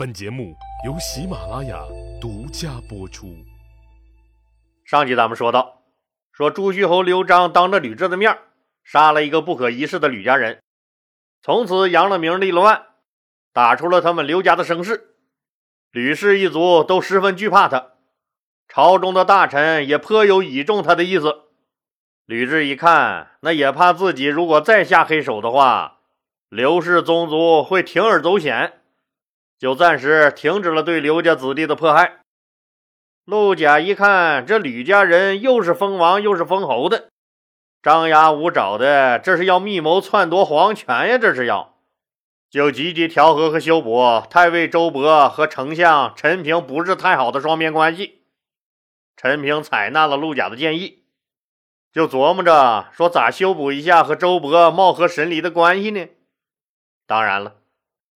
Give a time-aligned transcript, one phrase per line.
[0.00, 0.56] 本节目
[0.86, 1.78] 由喜马拉雅
[2.18, 3.36] 独家播出。
[4.82, 5.82] 上集咱们说到，
[6.32, 8.38] 说朱虚侯刘璋当着吕雉的面
[8.82, 10.62] 杀了一个不可一世的吕家人，
[11.42, 12.86] 从此扬了名立了万，
[13.52, 15.16] 打出了他们刘家的声势。
[15.90, 17.88] 吕氏一族都十分惧怕他，
[18.68, 21.42] 朝中的大臣也颇有倚重他的意思。
[22.24, 25.98] 吕雉一看，那也怕自己如果再下黑手的话，
[26.48, 28.79] 刘氏宗族会铤而走险。
[29.60, 32.22] 就暂时停止了对刘家子弟的迫害。
[33.26, 37.10] 陆贾一看，这吕家人又是封王又是封侯的，
[37.82, 41.18] 张牙舞爪的，这是要密谋篡夺皇权呀！
[41.18, 41.76] 这是要，
[42.48, 48.22] 就积极调和和修补太尉周勃和丞相陈平不是太好的双边关系。
[49.14, 51.04] 陈平采纳了陆贾的建议，
[51.92, 56.06] 就琢磨着说咋修补一下和周勃貌合神离的关系呢？
[57.06, 57.56] 当然了。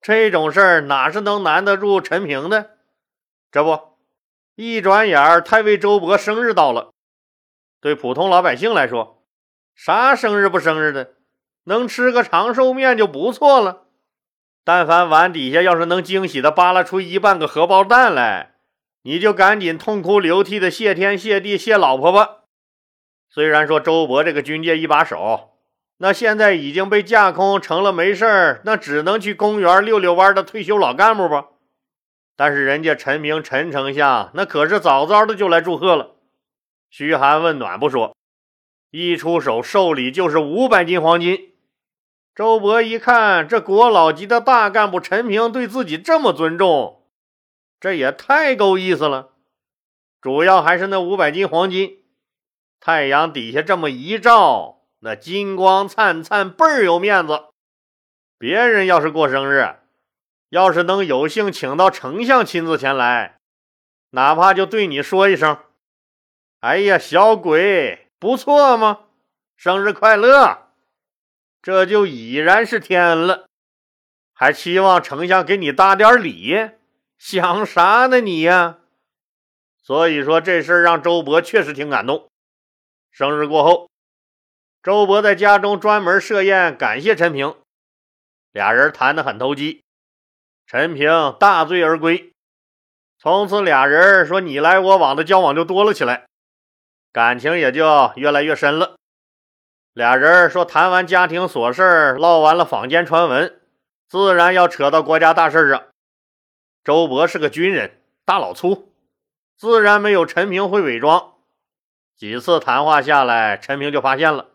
[0.07, 2.73] 这种事儿哪是能难得住陈平的？
[3.51, 3.97] 这不，
[4.55, 6.93] 一转眼太尉周勃生日到了。
[7.81, 9.25] 对普通老百姓来说，
[9.75, 11.15] 啥生日不生日的，
[11.65, 13.85] 能吃个长寿面就不错了。
[14.63, 18.57] 但凡碗底下要是能惊喜的扒拉出一半个荷包蛋来，
[19.05, 22.43] 你就赶紧痛哭流涕的谢天谢地谢老婆吧。
[23.31, 25.54] 虽然说周勃这个军界一把手。
[25.99, 31.47] 那现在已经被架空成了没事儿，那只能去公园溜溜弯的退休老干部吧。
[32.37, 36.17] 但是人家陈平陈丞相那可是早早的就来祝贺了，
[36.91, 38.17] 嘘寒问暖不说，
[38.91, 41.53] 一出手寿礼就是五百斤黄金。
[42.35, 47.05] 周勃一看，这国老级的大干部陈平对自己这么尊重，
[47.79, 49.31] 这也太够意思了。
[50.21, 51.99] 主要还是那五百斤黄金，
[52.81, 54.84] 太阳底下这么一照。
[55.05, 57.49] 那金光灿灿，倍儿有面子。
[58.39, 59.77] 别人要是过生日，
[60.49, 63.37] 要是能有幸请到丞相亲自前来，
[64.13, 65.59] 哪怕就对你说一声
[66.61, 69.01] ：“哎呀，小鬼，不错嘛，
[69.55, 70.71] 生日快乐！”
[71.61, 73.45] 这就已然是天恩了。
[74.33, 76.71] 还期望丞相给你搭点礼，
[77.19, 78.79] 想啥呢你呀？
[79.83, 82.31] 所以说这事儿让周勃确实挺感动。
[83.11, 83.91] 生日过后。
[84.85, 87.57] 周勃在家中专门设宴感谢陈平，
[88.53, 89.83] 俩人谈得很投机。
[90.67, 92.35] 陈平大醉而归，
[93.19, 96.27] 从此俩人说你来我往的交往就多了起来，
[97.15, 98.97] 感情也就越来越深了。
[99.95, 103.59] 俩人说谈完家庭琐事唠完了坊间传闻，
[104.07, 105.83] 自然要扯到国家大事上。
[106.83, 108.93] 周勃是个军人，大老粗，
[109.57, 111.37] 自然没有陈平会伪装。
[112.15, 114.51] 几次谈话下来，陈平就发现了。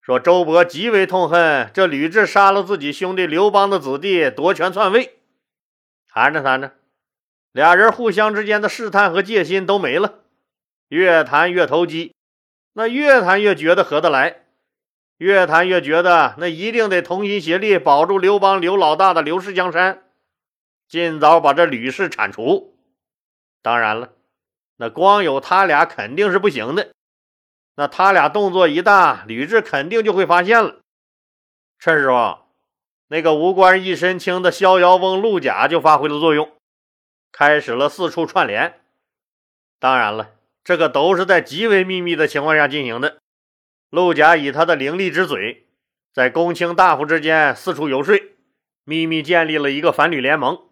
[0.00, 5.18] 说周勃极为痛恨这吕雉杀了自己兄弟刘邦的子弟，夺权篡位。
[6.08, 6.72] 谈着谈着，
[7.52, 10.20] 俩人互相之间的试探和戒心都没了，
[10.88, 12.14] 越谈越投机，
[12.72, 14.44] 那越谈越觉得合得来，
[15.18, 20.02] 越谈越觉得那一定得同心协力保住刘邦刘老大的刘氏江山，
[20.88, 22.74] 尽早把这吕氏铲除。
[23.62, 24.12] 当然了，
[24.78, 26.88] 那光有他俩肯定是不行的。
[27.76, 30.80] 那他俩动作一大，吕雉肯定就会发现了。
[31.78, 32.46] 这时候，
[33.08, 36.52] 那个无官一身轻的逍遥翁陆贾就发挥了作用，
[37.32, 38.80] 开始了四处串联。
[39.78, 40.32] 当然了，
[40.62, 43.16] 这个都是在极为秘密的情况下进行的。
[43.88, 45.66] 陆贾以他的伶俐之嘴，
[46.12, 48.14] 在公卿大夫之间四处游说，
[48.84, 50.68] 秘密建立了一个反吕联盟。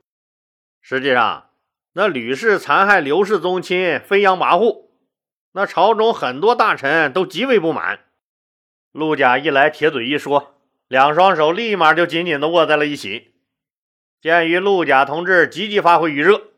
[0.83, 1.51] 实际上，
[1.95, 4.88] 那吕氏残害刘氏宗亲，飞扬跋扈。
[5.59, 7.99] 那朝中很多大臣都极为不满，
[8.93, 10.55] 陆贾一来，铁嘴一说，
[10.87, 13.35] 两双手立马就紧紧地握在了一起。
[14.21, 16.53] 鉴于陆贾同志积极发挥余热，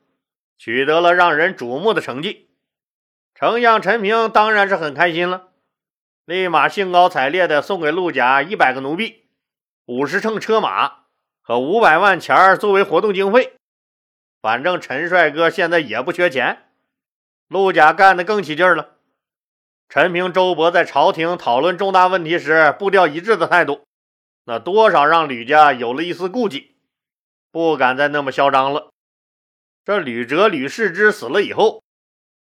[0.58, 2.50] 取得了让人瞩目的成绩，
[3.34, 5.48] 丞相陈平当然是很开心了，
[6.26, 9.30] 立马兴高采烈地送给陆贾一百个奴婢、
[9.86, 11.04] 五十乘车马
[11.40, 13.54] 和五百万钱作为活动经费。
[14.42, 16.66] 反正陈帅哥现在也不缺钱。
[17.50, 18.94] 陆贾干得更起劲了。
[19.88, 23.88] 陈平、周勃在朝廷讨论重大问题时步调一致的态度，
[24.44, 26.76] 那多少让吕家有了一丝顾忌，
[27.50, 28.90] 不敢再那么嚣张了。
[29.84, 31.82] 这吕哲、吕世之死了以后，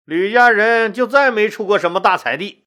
[0.05, 2.65] 吕家人就再没出过什么大彩地，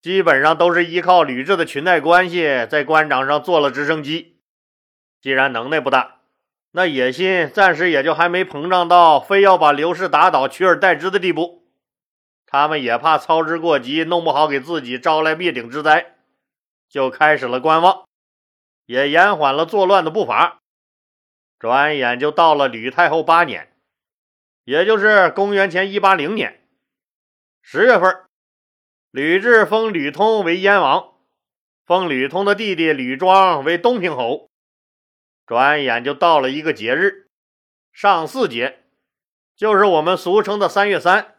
[0.00, 4.38] 基本上都是依靠吕雉的裙带关系在官场上坐了直升机。
[5.20, 6.21] 既然能耐不大。
[6.74, 11.66] 那野心暂时也就还没膨胀到非要把刘氏打倒、取而代之的地步，
[12.46, 16.14] 他们也怕操之过急，弄不好给自己招来灭顶之灾，
[16.88, 18.04] 就开始了观望，
[18.86, 20.60] 也延缓了作乱的步伐。
[21.58, 23.70] 转眼就到了吕太后八年，
[24.64, 26.66] 也就是公元前一八零年
[27.60, 28.24] 十月份，
[29.10, 31.12] 吕雉封吕通为燕王，
[31.84, 34.48] 封吕通的弟弟吕庄为东平侯。
[35.52, 37.28] 转眼就到了一个节日，
[37.92, 38.84] 上巳节，
[39.54, 41.34] 就是我们俗称的三月三，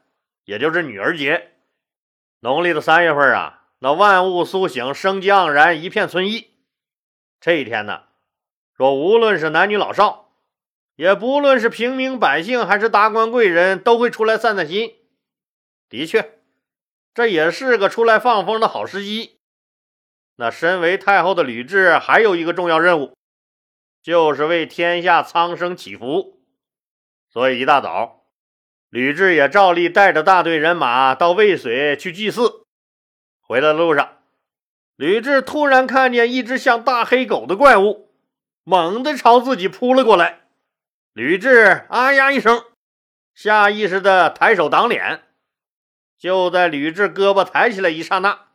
[0.45, 1.53] 也就是女儿节。
[2.41, 6.51] 农历的三月份啊，那万物苏醒，生机盎然，一片春意。
[7.41, 8.03] 这一天呢。
[8.77, 10.35] 说，无论是男女老少，
[10.95, 14.93] 也不论是平民百姓还是达官贵人，都会出来散散心。
[15.89, 16.37] 的确，
[17.15, 19.39] 这也是个出来放风的好时机。
[20.35, 23.17] 那身为太后的吕雉，还有一个重要任务，
[24.03, 26.41] 就是为天下苍生祈福。
[27.29, 28.25] 所以一大早，
[28.89, 32.65] 吕雉也照例带着大队人马到渭水去祭祀。
[33.41, 34.17] 回来的路上，
[34.95, 38.11] 吕雉突然看见一只像大黑狗的怪物。
[38.65, 40.43] 猛地朝自己扑了过来，
[41.11, 42.63] 吕雉啊呀一声，
[43.35, 45.23] 下意识的抬手挡脸。
[46.17, 48.47] 就在吕雉胳膊抬起来一刹那，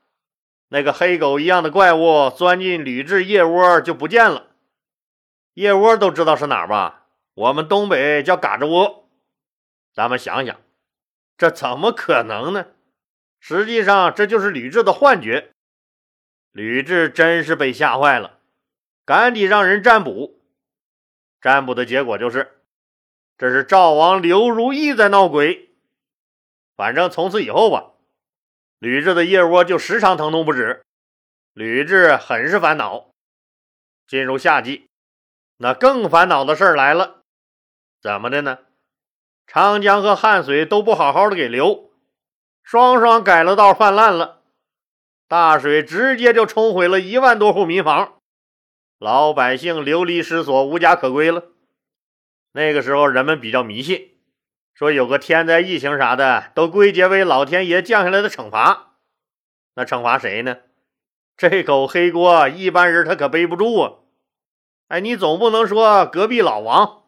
[0.68, 4.47] 那个黑狗一样的怪物钻进吕雉腋窝就不见了。
[5.58, 7.08] 腋窝都知道是哪儿吧？
[7.34, 9.10] 我们东北叫嘎吱窝。
[9.92, 10.60] 咱们想想，
[11.36, 12.68] 这怎么可能呢？
[13.40, 15.50] 实际上，这就是吕雉的幻觉。
[16.52, 18.38] 吕雉真是被吓坏了。
[19.04, 20.40] 赶紧让人占卜，
[21.40, 22.62] 占卜的结果就是，
[23.36, 25.70] 这是赵王刘如意在闹鬼。
[26.76, 27.94] 反正从此以后吧，
[28.78, 30.84] 吕雉的腋窝就时常疼痛不止，
[31.52, 33.10] 吕雉很是烦恼。
[34.06, 34.87] 进入夏季，
[35.58, 37.22] 那更烦恼的事儿来了，
[38.00, 38.58] 怎么的呢？
[39.46, 41.90] 长江和汉水都不好好的给流，
[42.62, 44.42] 双双改了道泛滥了，
[45.26, 48.20] 大水直接就冲毁了一万多户民房。
[48.98, 51.44] 老百姓流离失所，无家可归了。
[52.52, 54.18] 那个时候，人们比较迷信，
[54.74, 58.96] 说有个天灾异情啥的，都归结为老天爷降下来的惩罚。
[59.74, 60.58] 那惩罚谁呢？
[61.36, 63.92] 这口黑锅，一般人他可背不住啊！
[64.88, 67.04] 哎，你总不能说隔壁老王，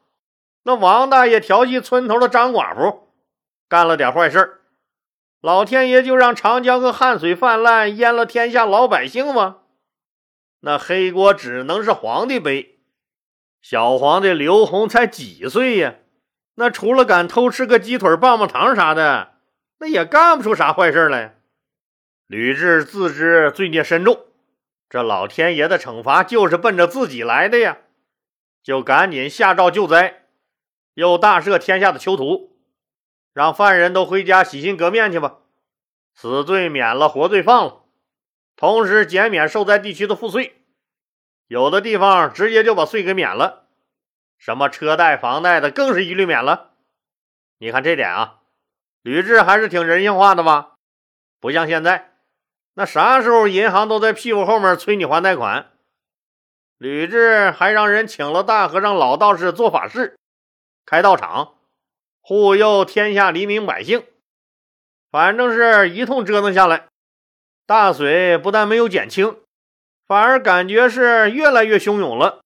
[0.62, 3.09] 那王大爷调戏村头的张寡妇，
[3.69, 4.61] 干了点坏事
[5.41, 9.59] 老天爷就让长江和汉水泛滥，淹了天下老百姓吗？
[10.61, 12.79] 那黑锅只能是皇帝背。
[13.62, 15.94] 小皇帝刘宏才几岁呀？
[16.56, 19.32] 那除了敢偷吃个鸡腿、棒棒糖啥的，
[19.79, 21.38] 那也干不出啥坏事来。
[22.27, 24.27] 吕雉自知罪孽深重，
[24.90, 27.78] 这老天爷的惩罚就是奔着自己来的呀，
[28.60, 30.26] 就赶紧下诏救灾，
[30.94, 32.58] 又大赦天下的囚徒，
[33.32, 35.38] 让犯人都回家洗心革面去吧，
[36.12, 37.84] 死罪免了，活罪放了。
[38.56, 40.60] 同时减免受灾地区的赋税，
[41.46, 43.69] 有的地方直接就把税给免了，
[44.38, 46.72] 什么车贷、房贷的更是一律免了。
[47.58, 48.40] 你看这点啊，
[49.02, 50.75] 吕雉还是挺人性化的吧？
[51.38, 52.09] 不像现在，
[52.81, 55.71] 那啥时候银行都在屁股后面催你还贷款。
[56.79, 60.19] 吕雉还让人请了大和尚、老道士做法事，
[60.87, 61.56] 开道场，
[62.23, 64.03] 护佑天下黎民百姓。
[65.11, 66.87] 反正是一通折腾下来。
[67.67, 69.37] 大水不但没有减轻，
[70.06, 72.41] 反而感觉是越来越汹涌了。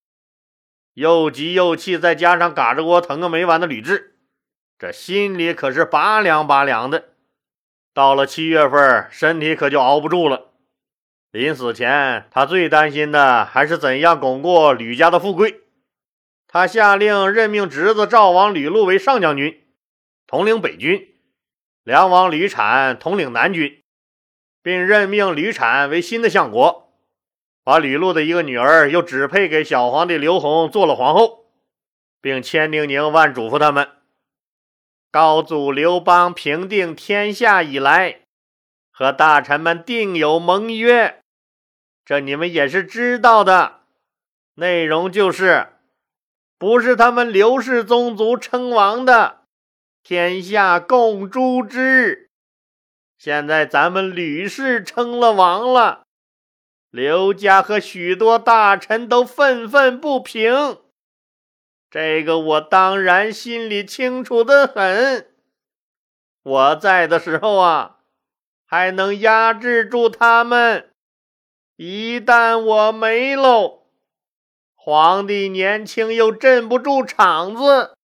[0.94, 4.06] 又急又气，再加上嘎吱窝疼个没完的吕雉，
[4.80, 7.10] 这心里可是拔凉拔凉的。
[7.94, 10.48] 到了七月份，身体可就熬不住了。
[11.30, 15.60] 临死前，他最担心的还是怎样巩固吕家的富贵。
[16.48, 19.62] 他下令任命侄子赵王吕禄为上将军，
[20.26, 21.14] 统领北军；
[21.84, 23.80] 梁王吕产统领南军。
[24.62, 26.90] 并任命吕产为新的相国，
[27.62, 31.44] 把吕禄的一个女儿又指配给小皇帝刘宏做了皇后，
[32.22, 33.86] 并千叮咛万嘱咐他们：
[35.14, 38.22] 高祖刘邦平定天下以来，
[38.90, 41.20] 和大臣们定有盟约，
[42.04, 43.82] 这你们也是知道的。
[44.56, 45.68] 内容就是，
[46.58, 49.42] 不是他们刘氏宗族称王的，
[50.02, 52.28] 天下共诛之。
[53.16, 56.02] 现在咱们吕氏称了王了，
[56.90, 60.78] 刘家和许多大臣都愤愤不平。
[61.94, 65.28] 这个我当然心里清楚的很。
[66.42, 67.98] 我在的时候啊，
[68.66, 70.86] 还能压制住他们；
[71.76, 73.84] 一旦我没喽，
[74.74, 77.94] 皇帝年轻又镇不住场子，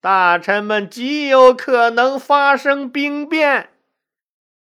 [0.00, 3.70] 大臣们极有可能发生兵变。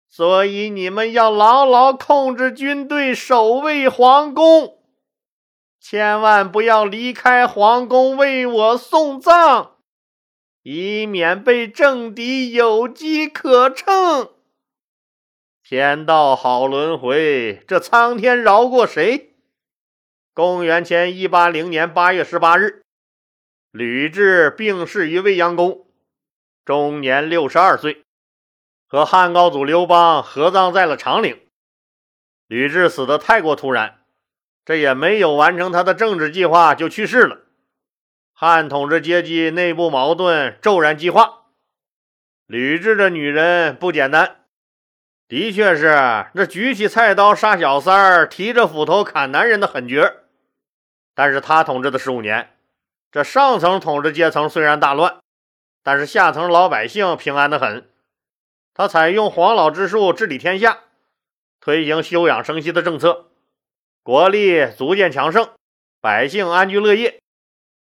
[0.09, 4.79] 所以你们要牢牢控制军队，守卫皇宫，
[5.83, 9.73] 千万不要离开皇宫为我送葬，
[10.63, 14.31] 以免被政敌有机可乘。
[15.65, 19.35] 天道好轮回，这苍天饶过谁？
[20.33, 22.85] 公元前一八零年八月十八日，
[23.73, 25.89] 吕雉病逝于未央宫，
[26.65, 28.05] 终年六十二岁，
[28.87, 31.41] 和汉高祖刘邦合葬在了长陵。
[32.47, 34.02] 吕雉死得太过突然，
[34.65, 37.39] 这也没有完成他的政治计划就去世了。
[38.33, 41.47] 汉统治阶级内部矛盾骤然激化。
[42.47, 44.45] 吕雉这女人不简单，
[45.27, 50.15] 的确是那举起菜刀杀小三儿、提着斧头砍男人的狠角。
[51.15, 52.51] 但是他统治的十五年，
[53.11, 55.19] 这上层统治阶层虽然大乱，
[55.83, 57.89] 但是下层老百姓平安的很。
[58.75, 60.81] 他采用黄老之术治理天下。
[61.61, 63.32] 推行休养生息的政策，
[64.05, 65.51] 国力逐渐强盛，
[66.01, 67.21] 百姓安居乐业，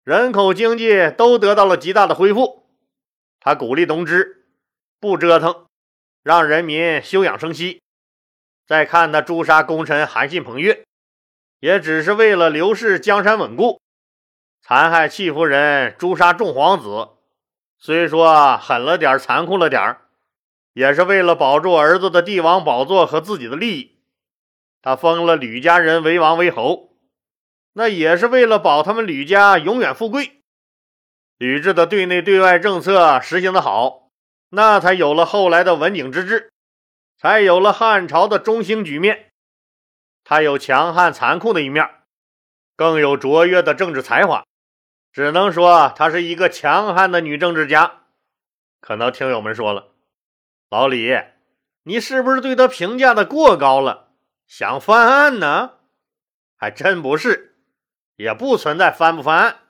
[0.05, 2.67] 人口经济都得到了极大的恢复。
[3.41, 4.45] 他鼓励农织，
[5.01, 5.65] 不折腾，
[6.23, 7.81] 让人民休养生息。
[8.67, 10.85] 再看他诛杀功臣韩信、彭越，
[11.59, 13.81] 也只是为了刘氏江山稳固；
[14.61, 17.09] 残害戚夫人，诛杀众皇子，
[17.79, 19.97] 虽说狠了点，残酷了点
[20.75, 24.00] 也是为了保住儿子的帝王宝座和自己的利益，
[24.83, 26.95] 他封了吕家人为王为侯，
[27.73, 30.43] 那也是为了保他们吕家永远富贵。
[31.37, 34.11] 吕雉的对内对外政策实行的好，
[34.51, 36.53] 那才有了后来的文景之治，
[37.17, 39.31] 才有了汉朝的中兴局面。
[40.23, 41.89] 他有强悍残酷的一面，
[42.77, 44.45] 更有卓越的政治才华，
[45.13, 48.03] 只能说她是一个强悍的女政治家。
[48.81, 49.89] 可能听友们说了。
[50.69, 51.11] 老李，
[51.85, 54.10] 你是不是对他评价的过高了？
[54.51, 55.75] 想翻案呢？
[56.57, 57.55] 还真不是，
[58.17, 59.61] 也不存在翻不翻案，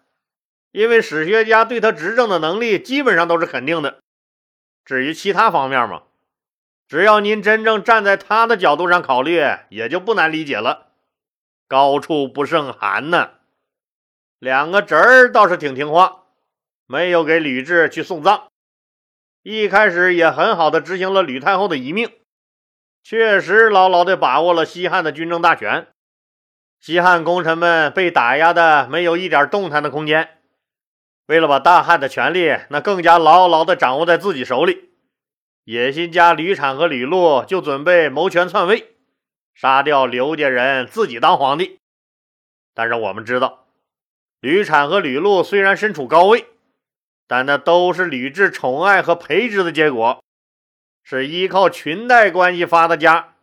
[0.72, 4.00] 因为史学家对他执政的能力基本上都是肯定的。
[4.82, 6.04] 至于其他方面嘛，
[6.88, 10.92] 只要您真正站在他的角度上考虑，也就不难理解了。
[11.68, 13.32] 高处不胜寒呢。
[14.38, 16.24] 两个侄儿倒是挺听话，
[16.86, 18.48] 没有给吕雉去送葬。
[19.42, 22.10] 一开始也很好的执行了吕太后的遗命，
[23.02, 25.88] 确实牢牢的把握了西汉的军政大权。
[26.80, 30.38] 西汉功臣们被打压的没有一点动弹的空间。
[31.26, 34.90] 为了把大汉的权力那更加牢牢的掌握在自己手里，
[35.64, 38.96] 野心家吕产和吕禄就准备谋权篡位，
[39.54, 41.78] 杀掉刘家人，自己当皇帝。
[42.74, 43.66] 但是我们知道，
[44.40, 46.46] 吕产和吕禄虽然身处高位。
[47.28, 50.20] 但那都是吕雉宠爱和培植的结果，
[51.02, 53.34] 是依靠裙带关系发的家。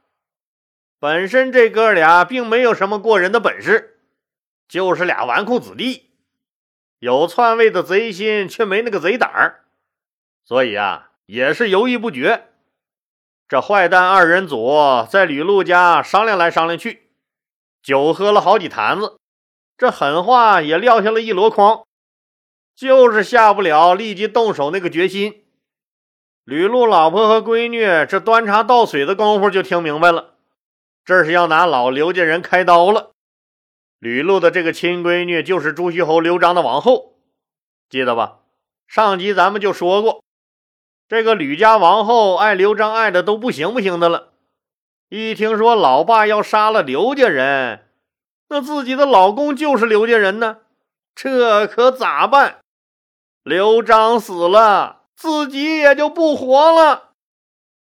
[1.00, 4.00] 本身这哥俩并没有什么过人的本事，
[4.68, 6.10] 就是俩纨绔子弟，
[7.00, 9.66] 有篡位的贼心，却没那个贼胆儿，
[10.44, 12.48] 所以啊，也是犹豫不决。
[13.48, 17.12] 这坏蛋二人组在吕禄家商量来商量去，
[17.82, 19.18] 酒喝了好几坛子，
[19.78, 21.86] 这狠话也撂下了一箩筐。
[22.76, 25.47] 就是下不了立即动手那个决心。
[26.48, 30.36] 吕禄老婆和闺女这端茶倒水的功夫就听明白了，
[31.04, 33.12] 这是要拿老刘家人开刀了。
[34.00, 37.16] 吕禄的这个亲闺女就是朱虚侯刘璋的王后，
[37.89, 38.38] 记得吧？
[38.88, 40.24] 上集咱们就说过，
[41.10, 44.30] 这个吕家王后爱刘璋爱的都不行不行的了。
[45.10, 47.89] 一听说老爸要杀了刘家人，
[48.48, 50.60] 那自己的老公就是刘家人呢，
[51.13, 52.60] 这可咋办？
[53.44, 57.14] 刘璋死了，自己也就不活了，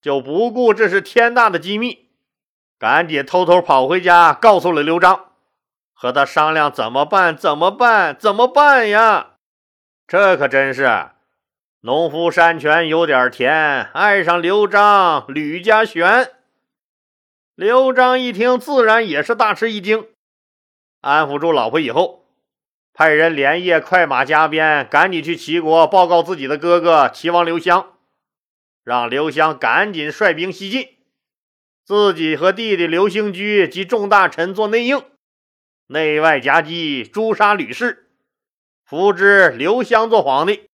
[0.02, 2.11] 就不顾这是天大的机密，
[2.78, 5.31] 赶紧偷偷跑回家，告诉了刘璋，
[5.95, 7.35] 和他商量怎么办？
[7.35, 8.14] 怎么办？
[8.14, 9.37] 怎么办呀？
[10.07, 11.09] 这可真是
[11.81, 16.31] 农夫山泉有点甜，爱上刘璋吕家璇。
[17.54, 20.09] 刘璋一听，自然也是大吃一惊，
[21.00, 22.24] 安抚住老婆以后。
[22.96, 27.94] 派人连夜快马加鞭，赶紧去齐国报告自己的哥哥齐王刘襄，
[28.84, 30.90] 让刘襄赶紧率兵西进，
[31.84, 35.02] 自己和弟弟刘兴居及众大臣做内应，
[35.88, 38.10] 内外夹击，诛杀吕氏，
[38.84, 40.70] 扶植刘襄做皇帝。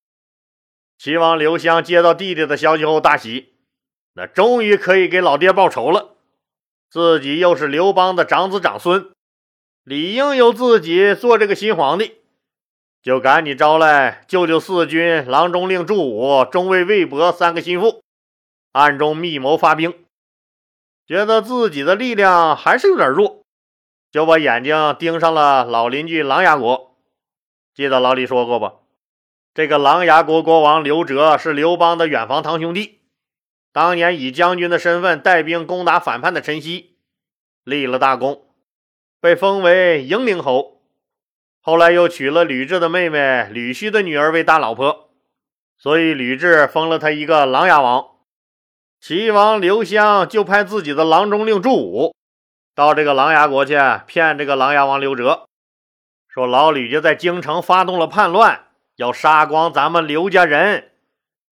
[0.98, 3.54] 齐王刘襄接到弟弟的消息后大喜，
[4.12, 6.16] 那终于可以给老爹报仇了，
[6.90, 9.10] 自己又是刘邦的长子长孙。
[9.90, 12.18] 理应由自己做这个新皇帝，
[13.02, 18.00] 就赶紧招来舅舅四军郎中令祝武、中尉魏博三个心腹，
[18.70, 19.92] 暗中密谋发兵。
[21.08, 23.42] 觉得自己的力量还是有点弱，
[24.12, 26.94] 就把眼睛盯上了老邻居琅琊国。
[27.74, 28.74] 记得老李说过吧？
[29.52, 33.00] 这个琅琊国国王刘哲是刘邦的远房堂兄弟，
[33.72, 36.90] 当年以将军的身份带兵攻打反叛的陈豨，
[37.64, 38.44] 立了大功，
[39.20, 40.80] 被封为英陵侯。
[41.60, 45.10] 后来又娶了吕雉的妹妹吕须的女儿为大老婆，
[45.76, 48.06] 所以吕雉封了他一个琅琊王。
[48.98, 52.14] 齐王刘襄就派自己的郎中令祝武
[52.74, 53.74] 到这个琅琊国去
[54.06, 55.46] 骗这个琅琊王刘哲，
[56.28, 60.92] 说老吕家在京城发动了叛乱，要杀光咱们刘家人。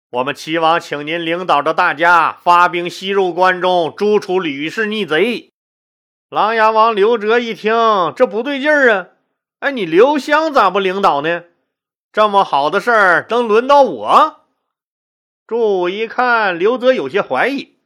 [0.09, 5.50] 我们齐王请您领导着大家发兵西入关中，诛除吕氏逆贼。
[6.31, 7.73] 琅琊王刘哲一听，
[8.15, 9.07] 这不对劲儿啊！
[9.59, 11.43] 哎，你刘襄咋不领导呢？
[12.13, 14.45] 这么好的事儿，能轮到我？
[15.45, 17.79] 祝武一看刘泽有些怀疑，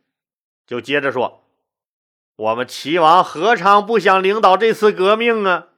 [0.68, 1.42] 就接着说
[2.38, 5.70] ：“我们齐王何尝不想领导这次革命啊？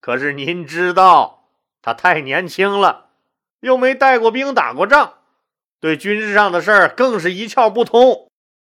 [0.00, 1.50] 可是您知道，
[1.82, 3.10] 他太年轻了，
[3.60, 5.18] 又没带过兵、打过仗，
[5.80, 8.30] 对军事上的事儿更是一窍不通，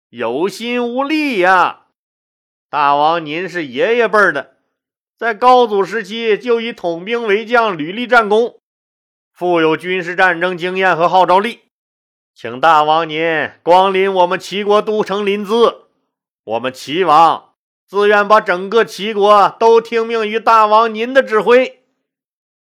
[0.10, 1.80] 有心无力呀。
[2.72, 4.56] 大王，您是爷爷辈的。”
[5.20, 8.62] 在高祖时期就以统兵为将，屡立战功，
[9.34, 11.64] 富有军事战争经验和号召力，
[12.34, 15.80] 请大王您光临我们齐国都城临淄，
[16.46, 17.50] 我们齐王
[17.86, 21.84] 自愿把整个齐国都听命于大王您的指挥。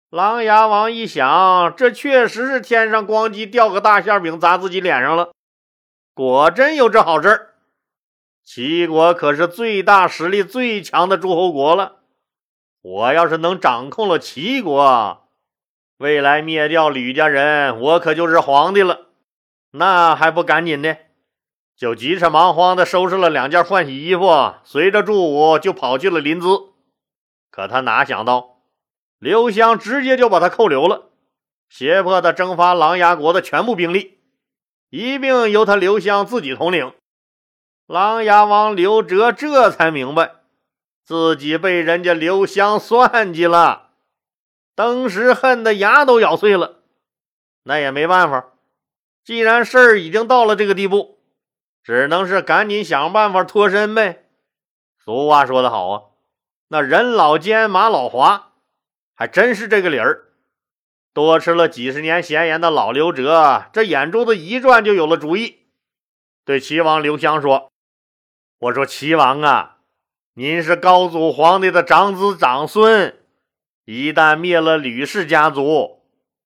[0.09, 5.31] 琅琊王一想，这确实是天上光机掉个大馅饼砸自己脸上了，
[6.15, 7.50] 果真有这好事
[8.43, 11.99] 齐国可是最大实力最强的诸侯国了。
[12.81, 15.29] 我要是能掌控了齐国，
[15.97, 19.07] 未来灭掉吕家人，我可就是皇帝了。
[19.71, 20.97] 那还不赶紧的？
[21.77, 26.71] 就急着忙慌的收拾了两件换洗衣服，随着祝武就跑去了临淄。
[27.49, 28.61] 可他哪想到，
[29.17, 31.09] 刘襄直接就把他扣留了，
[31.69, 34.19] 胁迫他征发琅琊国的全部兵力，
[34.89, 36.93] 一并由他刘襄自己统领。
[37.91, 40.35] 琅琊王刘哲这才明白。
[41.03, 43.89] 自己被人家刘襄算计了，
[44.73, 46.83] 当时恨得牙都咬碎了。
[47.63, 48.53] 那也没办法，
[49.25, 51.19] 既然事儿已经到了这个地步，
[51.83, 54.23] 只能是赶紧想办法脱身呗。
[54.97, 56.01] 俗话说得好啊，
[56.69, 58.53] 那人老奸马老滑，
[59.13, 60.29] 还真是这个理儿。
[61.13, 65.65] 多吃了几十年闲言的老刘哲，这眼珠子一转就有了主意，
[66.45, 67.69] 对齐王刘襄说
[68.61, 69.77] ：“我说齐王啊。”
[70.35, 73.17] 您是高祖皇帝的长子长孙，
[73.83, 75.99] 一旦灭了吕氏家族，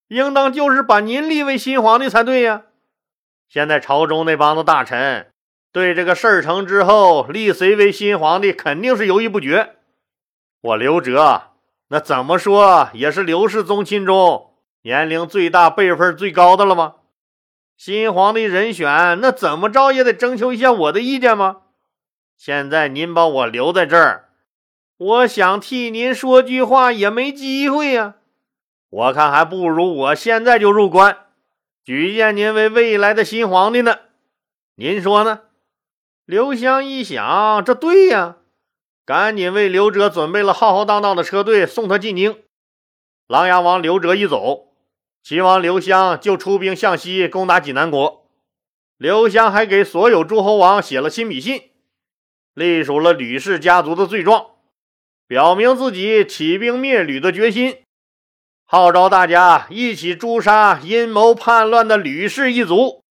[0.08, 2.64] 应当就是把您立为新皇帝才对呀。
[3.48, 5.28] 现在朝中那帮子大臣
[5.72, 9.76] 对这个事儿成之后立谁为新皇帝，肯定是犹豫不决。
[10.62, 11.52] 我刘哲
[11.90, 16.96] 那怎么说也是刘氏宗亲中年龄最大、辈分最高的了吗？
[17.78, 21.58] 新皇帝人选那怎么着也得征求一下我的意见吗？
[22.38, 24.30] 现在您把我留在这儿，
[24.98, 28.16] 我想替您说句话也没机会呀。
[28.90, 31.18] 我看还不如我现在就入关，
[31.84, 33.98] 举荐您为未来的新皇帝呢。
[34.76, 35.42] 您说呢？
[36.26, 38.38] 刘襄一想，这对呀，
[39.06, 42.44] 赶紧为刘哲准备了浩浩荡荡的车队，送他进京。
[43.28, 44.74] 琅琊王刘哲一走，
[45.24, 48.30] 齐王刘襄就出兵向西攻打济南国。
[48.98, 51.72] 刘襄还给所有诸侯王写了亲笔信。
[52.56, 54.52] 隶属了吕氏家族的罪状，
[55.28, 57.80] 表明自己起兵灭吕的决心，
[58.66, 63.04] 号召大家一起诛杀阴谋叛乱的吕氏一族。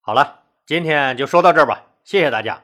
[0.00, 2.58] 好了，今天就说到这儿吧，谢谢大家。